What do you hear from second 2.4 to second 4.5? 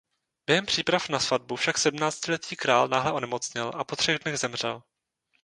král náhle onemocněl a po třech dnech